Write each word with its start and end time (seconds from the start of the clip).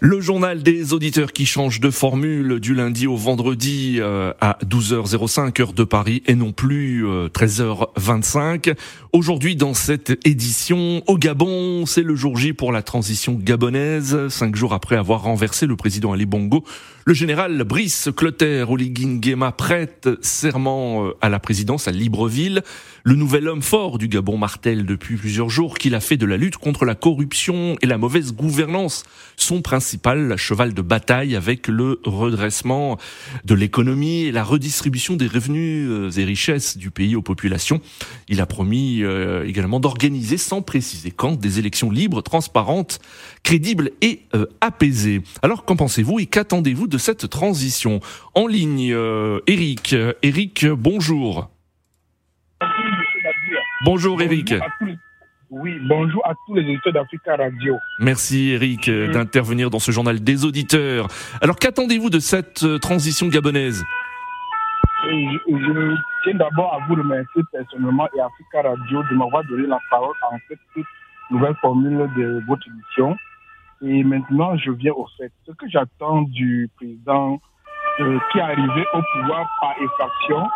Le 0.00 0.20
journal 0.20 0.62
des 0.62 0.92
auditeurs 0.92 1.32
qui 1.32 1.46
change 1.46 1.80
de 1.80 1.90
formule 1.90 2.60
du 2.60 2.74
lundi 2.74 3.06
au 3.06 3.16
vendredi 3.16 3.96
euh, 3.98 4.34
à 4.42 4.58
12h05 4.62 5.58
heure 5.62 5.72
de 5.72 5.84
Paris 5.84 6.22
et 6.26 6.34
non 6.34 6.52
plus 6.52 7.02
13h25. 7.06 8.68
Euh, 8.68 8.74
Aujourd'hui 9.16 9.56
dans 9.56 9.72
cette 9.72 10.18
édition 10.26 11.02
au 11.06 11.16
Gabon, 11.16 11.86
c'est 11.86 12.02
le 12.02 12.14
jour 12.14 12.36
J 12.36 12.52
pour 12.52 12.70
la 12.70 12.82
transition 12.82 13.32
gabonaise. 13.32 14.28
Cinq 14.28 14.54
jours 14.56 14.74
après 14.74 14.94
avoir 14.94 15.22
renversé 15.22 15.64
le 15.64 15.74
président 15.74 16.12
Ali 16.12 16.26
Bongo, 16.26 16.64
le 17.06 17.14
général 17.14 17.64
Brice 17.64 18.10
Clotaire 18.14 18.70
Oligui 18.70 19.34
prête 19.56 20.10
serment 20.20 21.06
euh, 21.06 21.16
à 21.22 21.30
la 21.30 21.38
présidence 21.38 21.88
à 21.88 21.92
Libreville. 21.92 22.62
Le 23.04 23.14
nouvel 23.14 23.48
homme 23.48 23.62
fort 23.62 23.96
du 23.96 24.08
Gabon 24.08 24.36
martèle 24.36 24.84
depuis 24.84 25.16
plusieurs 25.16 25.48
jours 25.48 25.78
qu'il 25.78 25.94
a 25.94 26.00
fait 26.00 26.18
de 26.18 26.26
la 26.26 26.36
lutte 26.36 26.58
contre 26.58 26.84
la 26.84 26.94
corruption 26.94 27.76
et 27.80 27.86
la 27.86 27.96
mauvaise 27.96 28.34
gouvernance 28.34 29.04
son 29.38 29.62
principal 29.96 30.36
cheval 30.36 30.74
de 30.74 30.82
bataille 30.82 31.36
avec 31.36 31.68
le 31.68 32.00
redressement 32.04 32.98
de 33.44 33.54
l'économie 33.54 34.24
et 34.24 34.32
la 34.32 34.44
redistribution 34.44 35.16
des 35.16 35.26
revenus 35.26 35.88
euh, 35.88 36.10
et 36.10 36.24
richesses 36.24 36.76
du 36.76 36.90
pays 36.90 37.16
aux 37.16 37.22
populations. 37.22 37.80
Il 38.28 38.42
a 38.42 38.46
promis 38.46 39.02
euh, 39.02 39.46
également 39.46 39.80
d'organiser 39.80 40.36
sans 40.36 40.60
préciser 40.60 41.10
quand 41.10 41.40
des 41.40 41.58
élections 41.58 41.90
libres, 41.90 42.22
transparentes, 42.22 43.00
crédibles 43.42 43.90
et 44.02 44.20
apaisées. 44.60 45.22
Alors 45.42 45.64
qu'en 45.64 45.76
pensez-vous 45.76 46.20
et 46.20 46.26
qu'attendez-vous 46.26 46.88
de 46.88 46.98
cette 46.98 47.30
transition? 47.30 48.00
En 48.34 48.46
ligne, 48.46 48.92
euh, 48.92 49.40
Eric. 49.46 49.94
Eric, 50.22 50.66
bonjour. 50.66 51.48
Bonjour 53.84 54.20
Eric. 54.20 54.54
Oui, 55.48 55.78
bonjour 55.88 56.26
à 56.26 56.34
tous 56.44 56.56
les 56.56 56.62
auditeurs 56.62 56.92
d'Africa 56.92 57.36
Radio. 57.36 57.76
Merci 58.00 58.50
Eric 58.50 58.88
euh, 58.88 59.12
d'intervenir 59.12 59.70
dans 59.70 59.78
ce 59.78 59.92
journal 59.92 60.18
des 60.18 60.44
auditeurs. 60.44 61.06
Alors 61.40 61.54
qu'attendez-vous 61.56 62.10
de 62.10 62.18
cette 62.18 62.64
euh, 62.64 62.78
transition 62.78 63.28
gabonaise? 63.28 63.84
Je, 65.04 65.94
tiens 66.24 66.34
d'abord 66.34 66.74
à 66.74 66.84
vous 66.88 66.96
remercier 66.96 67.42
personnellement 67.52 68.08
et 68.16 68.20
Africa 68.20 68.62
Radio 68.68 69.04
de 69.08 69.14
m'avoir 69.14 69.44
donné 69.44 69.68
la 69.68 69.78
parole 69.88 70.16
en 70.32 70.36
cette 70.48 70.58
nouvelle 71.30 71.54
formule 71.60 72.10
de 72.16 72.42
votre 72.48 72.66
émission. 72.66 73.16
Et 73.82 74.02
maintenant, 74.02 74.56
je 74.56 74.72
viens 74.72 74.94
au 74.94 75.06
fait. 75.16 75.30
Ce 75.46 75.52
que 75.52 75.68
j'attends 75.68 76.22
du 76.22 76.68
président 76.74 77.38
euh, 78.00 78.18
qui 78.32 78.38
est 78.38 78.42
arrivé 78.42 78.84
au 78.94 79.00
pouvoir 79.14 79.48
par 79.60 79.74
effraction, 79.80 80.48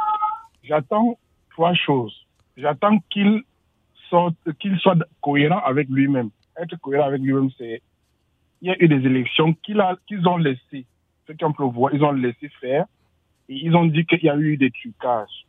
j'attends 0.65 1.17
trois 1.53 1.75
choses. 1.75 2.27
J'attends 2.57 2.99
qu'il 3.11 3.45
qu'il 4.59 4.79
soit 4.79 4.97
cohérent 5.21 5.61
avec 5.65 5.89
lui-même. 5.89 6.31
Être 6.61 6.77
cohérent 6.81 7.07
avec 7.07 7.21
lui-même, 7.21 7.51
c'est 7.57 7.83
il 8.63 8.69
y 8.69 8.71
a 8.71 8.83
eu 8.83 8.89
des 8.89 9.07
élections 9.07 9.55
qu'ils 9.55 10.29
ont 10.29 10.37
laissé, 10.37 10.85
ceux 11.27 11.35
qui 11.35 11.45
ont 11.45 11.53
pu 11.53 11.63
voir, 11.63 11.95
ils 11.95 12.05
ont 12.05 12.13
laissé 12.13 12.49
faire 12.61 12.85
et 13.49 13.55
ils 13.55 13.75
ont 13.75 13.87
dit 13.87 14.05
qu'il 14.05 14.23
y 14.23 14.29
a 14.29 14.37
eu 14.37 14.57
des 14.57 14.71
trucages. 14.71 15.47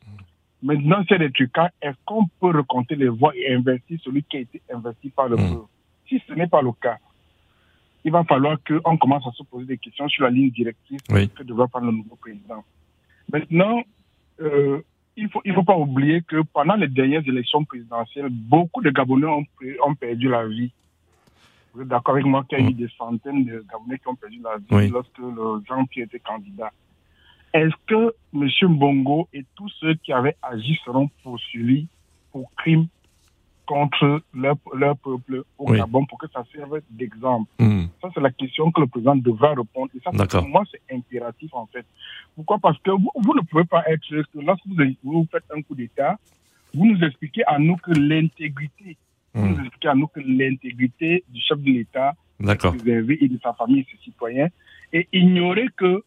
Maintenant, 0.63 1.03
c'est 1.09 1.17
des 1.17 1.31
trucages. 1.31 1.71
Est-ce 1.81 1.97
qu'on 2.05 2.27
peut 2.39 2.55
recompter 2.55 2.95
les 2.95 3.09
voix 3.09 3.35
et 3.35 3.53
investir 3.53 3.99
celui 4.03 4.23
qui 4.23 4.37
a 4.37 4.39
été 4.41 4.61
investi 4.73 5.09
par 5.09 5.27
le 5.27 5.35
mmh. 5.35 5.53
peuple? 5.53 5.67
Si 6.07 6.21
ce 6.27 6.33
n'est 6.33 6.47
pas 6.47 6.61
le 6.61 6.71
cas, 6.73 6.97
il 8.03 8.11
va 8.11 8.23
falloir 8.23 8.57
qu'on 8.63 8.97
commence 8.97 9.25
à 9.27 9.31
se 9.31 9.43
poser 9.43 9.65
des 9.65 9.77
questions 9.77 10.07
sur 10.07 10.23
la 10.23 10.29
ligne 10.29 10.51
directrice 10.51 11.01
que 11.07 11.43
devra 11.43 11.67
prendre 11.67 11.87
le 11.87 11.93
nouveau 11.93 12.15
président. 12.15 12.63
Maintenant, 13.31 13.83
euh, 14.41 14.81
il 15.17 15.25
ne 15.25 15.29
faut, 15.29 15.41
il 15.45 15.53
faut 15.53 15.63
pas 15.63 15.77
oublier 15.77 16.21
que 16.21 16.41
pendant 16.53 16.75
les 16.75 16.87
dernières 16.87 17.27
élections 17.27 17.63
présidentielles, 17.63 18.29
beaucoup 18.29 18.81
de 18.81 18.89
Gabonais 18.89 19.27
ont, 19.27 19.45
ont 19.85 19.95
perdu 19.95 20.29
la 20.29 20.47
vie. 20.47 20.71
Vous 21.73 21.81
êtes 21.81 21.87
d'accord 21.87 22.15
avec 22.15 22.25
moi 22.25 22.43
qu'il 22.47 22.59
y 22.59 22.65
a 22.65 22.69
eu 22.69 22.73
des 22.73 22.89
centaines 22.97 23.45
de 23.45 23.65
Gabonais 23.69 23.97
qui 23.99 24.07
ont 24.07 24.15
perdu 24.15 24.39
la 24.41 24.57
vie 24.57 24.89
lorsque 24.89 25.17
le 25.17 25.61
Jean-Pierre 25.67 26.05
était 26.05 26.19
candidat. 26.19 26.71
Est-ce 27.53 27.75
que 27.85 28.13
M. 28.33 28.49
Mbongo 28.73 29.27
et 29.33 29.45
tous 29.55 29.69
ceux 29.79 29.95
qui 29.95 30.13
avaient 30.13 30.37
agi 30.41 30.79
seront 30.85 31.09
poursuivis 31.23 31.87
pour 32.31 32.49
crimes 32.55 32.87
contre 33.65 34.21
leur, 34.33 34.55
leur 34.73 34.97
peuple 34.97 35.43
au 35.57 35.71
Gabon 35.71 36.05
pour 36.05 36.17
que 36.17 36.27
ça 36.27 36.43
serve 36.53 36.81
d'exemple 36.89 37.49
hmm. 37.59 37.83
Ça, 38.01 38.09
c'est 38.13 38.21
la 38.21 38.31
question 38.31 38.71
que 38.71 38.81
le 38.81 38.87
président 38.87 39.15
devra 39.15 39.49
répondre. 39.49 39.89
Et 39.95 39.99
ça, 40.03 40.11
pour 40.11 40.47
moi, 40.47 40.63
c'est 40.71 40.95
impératif, 40.95 41.53
en 41.53 41.65
fait. 41.67 41.85
Pourquoi? 42.35 42.59
Parce 42.59 42.77
que 42.79 42.91
vous, 42.91 43.33
ne 43.35 43.41
pouvez 43.41 43.65
pas 43.65 43.83
être... 43.87 44.03
Lorsque 44.35 44.65
vous, 44.67 44.75
vous 45.03 45.27
faites 45.31 45.43
un 45.55 45.61
coup 45.61 45.75
d'État, 45.75 46.17
vous 46.73 46.85
nous 46.85 47.01
expliquez 47.03 47.43
à 47.45 47.59
nous 47.59 47.77
que 47.77 47.91
l'intégrité, 47.91 48.97
vous 49.33 49.45
hmm. 49.45 49.51
nous 49.51 49.59
expliquez 49.61 49.87
à 49.87 49.95
nous 49.95 50.07
que 50.07 50.19
l'intégrité 50.19 51.23
du 51.29 51.41
chef 51.41 51.59
de 51.59 51.71
l'État 51.71 52.13
préservée 52.57 53.17
et 53.21 53.27
de 53.27 53.39
sa 53.41 53.53
famille 53.53 53.81
et 53.81 53.87
ses 53.91 54.03
citoyens, 54.03 54.47
et 54.93 55.07
ignorer 55.13 55.67
que 55.77 56.03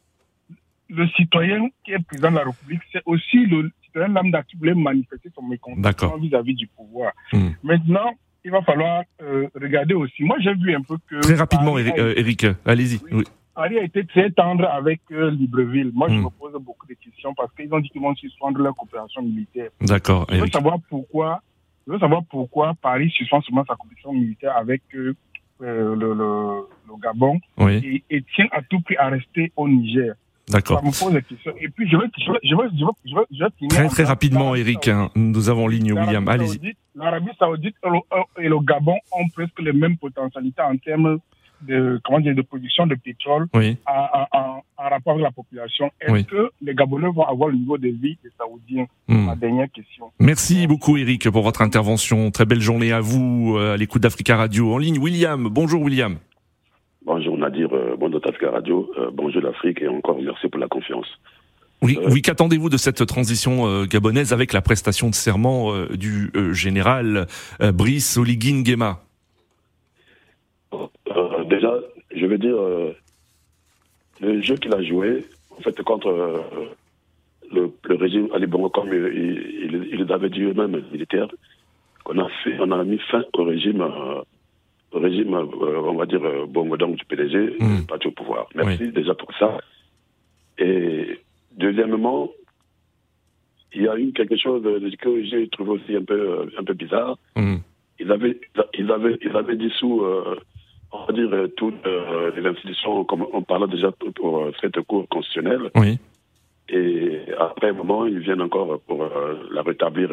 le 0.89 1.09
citoyen 1.09 1.69
qui 1.85 1.93
est 1.93 2.05
président 2.05 2.31
de 2.31 2.37
la 2.37 2.45
République, 2.45 2.83
c'est 2.93 3.03
aussi 3.07 3.47
le 3.47 3.71
un 4.03 4.09
lambda 4.09 4.43
qui 4.43 4.57
voulait 4.57 4.75
manifester 4.75 5.31
son 5.35 5.43
mécontentement 5.43 6.17
vis-à-vis 6.19 6.55
du 6.55 6.67
pouvoir. 6.67 7.13
Hmm. 7.33 7.51
Maintenant, 7.63 8.13
il 8.45 8.51
va 8.51 8.63
falloir 8.63 9.03
euh, 9.23 9.49
regarder 9.55 9.95
aussi. 9.95 10.23
Moi, 10.23 10.37
j'ai 10.41 10.55
vu 10.55 10.75
un 10.75 10.83
peu 10.83 10.97
que... 11.09 11.21
Très 11.21 11.35
rapidement, 11.35 11.79
Eric, 11.79 12.45
euh, 12.45 12.55
allez-y. 12.65 13.01
Oui. 13.11 13.25
Ari 13.57 13.79
a 13.79 13.85
été 13.85 14.05
très 14.05 14.31
tendre 14.31 14.67
avec 14.69 15.01
euh, 15.13 15.31
Libreville. 15.31 15.93
Moi, 15.95 16.09
je 16.09 16.15
hmm. 16.15 16.25
me 16.25 16.29
pose 16.31 16.53
beaucoup 16.61 16.87
de 16.87 16.95
questions 16.95 17.33
parce 17.35 17.55
qu'ils 17.55 17.73
ont 17.73 17.79
dit 17.79 17.89
qu'ils 17.89 18.03
vont 18.03 18.15
suspendre 18.17 18.59
leur 18.59 18.75
coopération 18.75 19.23
militaire. 19.23 19.71
D'accord. 19.81 20.27
Je 20.31 20.41
veux 20.41 20.49
savoir 20.49 20.79
pourquoi. 20.89 21.41
Je 21.87 21.93
veux 21.93 21.99
savoir 21.99 22.23
pourquoi 22.29 22.75
Paris 22.81 23.11
suspend 23.11 23.41
seulement 23.43 23.65
sa 23.67 23.75
coopération 23.77 24.13
militaire 24.13 24.57
avec 24.57 24.83
le, 24.93 25.15
le, 25.61 25.95
le, 25.95 27.01
Gabon 27.03 27.39
et, 27.69 28.03
et, 28.09 28.23
tient 28.35 28.47
à 28.53 28.63
tout 28.63 28.81
prix 28.81 28.97
à 28.97 29.09
rester 29.09 29.53
au 29.57 29.69
Niger. 29.69 30.15
D'accord. 30.49 30.83
Et 30.85 31.69
puis, 31.69 31.89
je 31.89 31.97
vais, 31.97 33.69
Très, 33.69 33.89
très 33.89 34.05
rapidement, 34.05 34.55
Eric. 34.55 34.89
Hein, 34.89 35.11
nous 35.15 35.49
avons 35.49 35.69
ligne 35.69 35.93
William. 35.93 36.29
Allez-y. 36.29 36.77
L'Arabie 36.95 37.31
Saoudite 37.39 37.75
et 38.39 38.49
le, 38.49 38.61
Gabon 38.61 38.97
ont 39.13 39.29
presque 39.29 39.59
les 39.61 39.73
mêmes 39.73 39.97
potentialités 39.97 40.63
en 40.63 40.77
termes 40.77 41.19
de, 41.63 42.01
comment 42.05 42.21
dire, 42.21 42.35
de 42.35 42.43
production 42.43 42.87
de 42.87 42.95
pétrole 42.95 43.47
oui. 43.55 43.79
en, 43.87 44.63
rapport 44.77 45.15
avec 45.15 45.25
la 45.25 45.31
population. 45.33 45.91
Est-ce 46.01 46.25
que 46.25 46.51
les 46.61 46.75
Gabonais 46.75 47.09
vont 47.09 47.25
avoir 47.25 47.49
le 47.49 47.57
niveau 47.57 47.79
de 47.79 47.89
vie 47.89 48.17
des 48.23 48.31
Saoudiens? 48.39 48.87
Hmm. 49.09 49.25
Ma 49.25 49.35
dernière 49.35 49.71
question. 49.73 50.13
Merci 50.21 50.67
beaucoup, 50.67 50.97
Eric, 50.97 51.29
pour 51.31 51.43
votre 51.43 51.63
intervention. 51.63 52.31
Très 52.31 52.45
belle 52.45 52.61
journée 52.61 52.93
à 52.93 53.01
vous, 53.01 53.57
euh, 53.57 53.75
à 53.75 53.77
l'écoute 53.77 54.03
d'Africa 54.03 54.37
Radio. 54.37 54.75
En 54.75 54.79
ligne, 54.79 54.99
William. 54.99 55.49
Bonjour, 55.49 55.83
William. 55.83 56.19
Bonjour 57.45 57.69
Nadir, 57.69 57.75
euh, 57.75 57.97
bonjour 57.99 58.21
Tafka 58.23 58.51
Radio, 58.51 58.91
euh, 58.97 59.11
bonjour 59.13 59.43
l'Afrique 59.43 59.83
et 59.83 59.89
encore 59.89 60.19
merci 60.19 60.49
pour 60.49 60.59
la 60.59 60.67
confiance. 60.67 61.07
Oui, 61.83 61.99
euh, 62.01 62.09
oui 62.11 62.23
qu'attendez-vous 62.23 62.71
de 62.71 62.79
cette 62.79 63.05
transition 63.05 63.85
gabonaise 63.85 64.33
avec 64.33 64.55
la 64.55 64.63
prestation 64.63 65.11
de 65.11 65.15
serment 65.15 65.73
du 65.95 66.31
général 66.53 67.27
Brice 67.61 68.17
Oligui 68.17 68.55
Nguema 68.55 69.01
Déjà, 71.51 71.75
je 72.17 72.25
veux 72.25 72.39
dire, 72.39 72.57
le 74.21 74.41
jeu 74.41 74.57
qu'il 74.57 74.73
a 74.73 74.83
joué, 74.83 75.27
en 75.51 75.61
fait, 75.61 75.83
contre 75.83 76.43
le, 77.53 77.71
régime 77.91 78.29
Ali 78.35 78.47
Bongo, 78.47 78.71
comme 78.71 78.89
il, 78.89 79.91
il, 79.93 80.13
avait 80.13 80.31
dit 80.31 80.43
eux-mêmes, 80.43 80.83
militaire, 80.91 81.29
qu'on 82.05 82.19
a 82.19 82.29
fait, 82.43 82.57
on 82.61 82.71
a 82.71 82.83
mis 82.85 82.99
fin 83.11 83.23
au 83.35 83.45
régime 83.45 83.85
régime, 84.99 85.35
euh, 85.35 85.81
on 85.83 85.95
va 85.95 86.07
dire, 86.07 86.25
euh, 86.25 86.47
donc 86.47 86.97
du 86.97 87.05
PDG, 87.05 87.57
mmh. 87.61 87.87
parti 87.87 88.09
au 88.09 88.13
pouvoir. 88.13 88.49
Merci 88.55 88.89
déjà 88.89 89.15
pour 89.15 89.33
ça. 89.39 89.59
Et 90.59 91.19
deuxièmement, 91.57 92.31
il 93.75 93.83
y 93.83 93.89
a 93.89 93.99
eu 93.99 94.13
quelque 94.13 94.37
chose 94.37 94.63
que 95.01 95.25
j'ai 95.25 95.49
trouvé 95.49 95.71
aussi 95.73 95.97
un 95.97 96.05
peu, 96.05 96.15
euh, 96.15 96.47
un 96.59 96.65
peu 96.65 96.75
bizarre. 96.75 97.19
Mmh. 97.37 97.57
Ils, 97.99 98.13
avaient, 98.13 98.41
ils, 98.79 98.91
avaient, 98.91 99.19
ils 99.23 99.37
avaient 99.37 99.57
dissous, 99.57 100.03
on 100.93 101.05
va 101.05 101.13
dire, 101.13 101.31
toutes 101.57 101.87
les 102.37 102.45
institutions, 102.45 103.05
comme 103.05 103.25
on 103.33 103.43
parlait 103.43 103.69
déjà 103.69 103.93
pour 103.93 104.51
cette 104.61 104.81
cour 104.83 105.07
constitutionnelle. 105.09 105.71
Oui. 105.77 105.99
Et 106.69 107.21
après 107.39 107.69
un 107.69 107.73
moment, 107.75 108.05
ils 108.07 108.19
viennent 108.19 108.41
encore 108.41 108.81
pour 108.81 109.09
la 109.53 109.63
rétablir 109.63 110.11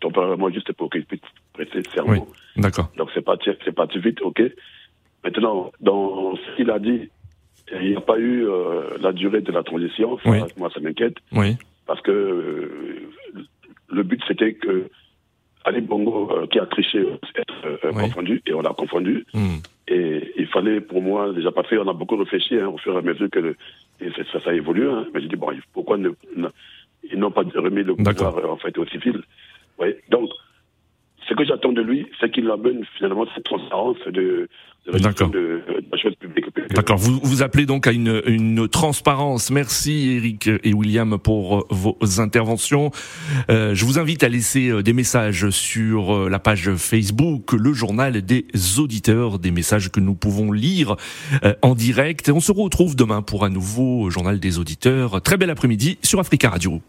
temporairement, 0.00 0.50
juste 0.50 0.72
pour 0.74 0.88
qu'ils 0.88 1.04
puissent 1.04 1.20
prêter 1.54 1.82
serment. 1.94 2.26
D'accord. 2.56 2.90
Donc 2.96 3.08
c'est 3.14 3.24
parti, 3.24 3.50
c'est 3.64 3.74
parti 3.74 3.98
vite, 3.98 4.20
ok. 4.20 4.42
Maintenant, 5.24 5.72
dans 5.80 6.36
ce 6.36 6.56
qu'il 6.56 6.70
a 6.70 6.78
dit, 6.78 7.08
il 7.72 7.90
n'y 7.90 7.96
a 7.96 8.00
pas 8.00 8.18
eu 8.18 8.46
euh, 8.46 8.98
la 9.00 9.12
durée 9.12 9.40
de 9.40 9.50
la 9.50 9.62
transition. 9.62 10.18
Moi, 10.24 10.70
ça 10.72 10.80
m'inquiète. 10.80 11.16
Oui. 11.32 11.56
Parce 11.86 12.00
que 12.02 12.10
euh, 12.10 13.08
le 13.88 14.02
but, 14.02 14.22
c'était 14.28 14.52
que 14.54 14.90
Ali 15.64 15.80
Bongo, 15.80 16.30
euh, 16.30 16.46
qui 16.46 16.58
a 16.58 16.66
triché, 16.66 17.02
être 17.36 17.92
confondu, 17.92 18.42
et 18.46 18.52
on 18.52 18.60
l'a 18.60 18.74
confondu. 18.74 19.24
Hmm. 19.32 19.56
Et 19.88 20.32
il 20.36 20.46
fallait, 20.46 20.80
pour 20.80 21.00
moi, 21.00 21.32
déjà 21.32 21.52
pas 21.52 21.62
fait, 21.62 21.78
on 21.78 21.88
a 21.88 21.94
beaucoup 21.94 22.16
réfléchi 22.16 22.58
hein, 22.58 22.68
au 22.68 22.76
fur 22.76 22.94
et 22.94 22.98
à 22.98 23.02
mesure 23.02 23.30
que 23.30 23.56
ça, 24.32 24.40
ça, 24.40 24.54
évolue. 24.54 24.88
Hein. 24.88 25.06
Mais 25.14 25.22
j'ai 25.22 25.28
dit, 25.28 25.36
bon, 25.36 25.48
pourquoi 25.72 25.96
ne, 25.96 26.10
ils 27.10 27.18
n'ont 27.18 27.30
pas 27.30 27.44
remis 27.54 27.82
le 27.82 27.94
pouvoir 27.94 28.50
en 28.50 28.56
fait, 28.56 28.76
au 28.76 28.86
civil 28.86 29.22
Donc, 30.10 30.30
ce 31.28 31.34
que 31.34 31.44
j'attends 31.44 31.72
de 31.72 31.73
lui, 31.84 32.06
c'est 32.20 32.30
qu'il 32.30 32.50
amène 32.50 32.84
finalement 32.96 33.26
cette 33.34 33.44
transparence 33.44 33.98
de, 34.06 34.48
D'accord. 34.92 35.30
de, 35.30 35.62
publique. 36.20 36.44
D'accord. 36.74 36.98
Vous 36.98 37.18
vous 37.22 37.42
appelez 37.42 37.64
donc 37.64 37.86
à 37.86 37.92
une, 37.92 38.22
une 38.26 38.68
transparence. 38.68 39.50
Merci 39.50 40.16
Eric 40.16 40.50
et 40.62 40.74
William 40.74 41.18
pour 41.18 41.66
vos 41.70 41.96
interventions. 42.18 42.90
Euh, 43.50 43.74
je 43.74 43.84
vous 43.84 43.98
invite 43.98 44.22
à 44.22 44.28
laisser 44.28 44.68
euh, 44.68 44.82
des 44.82 44.92
messages 44.92 45.48
sur 45.50 46.14
euh, 46.14 46.28
la 46.28 46.38
page 46.38 46.74
Facebook, 46.74 47.52
le 47.52 47.72
journal 47.72 48.20
des 48.22 48.44
auditeurs, 48.78 49.38
des 49.38 49.50
messages 49.50 49.90
que 49.90 50.00
nous 50.00 50.14
pouvons 50.14 50.52
lire 50.52 50.96
euh, 51.44 51.54
en 51.62 51.74
direct. 51.74 52.28
On 52.28 52.40
se 52.40 52.52
retrouve 52.52 52.94
demain 52.94 53.22
pour 53.22 53.44
un 53.44 53.50
nouveau 53.50 54.10
journal 54.10 54.38
des 54.38 54.58
auditeurs. 54.58 55.22
Très 55.22 55.36
bel 55.38 55.50
après-midi 55.50 55.98
sur 56.02 56.20
Africa 56.20 56.50
Radio. 56.50 56.82